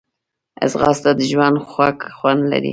[0.71, 2.69] ځغاسته د ژوند خوږ خوند لري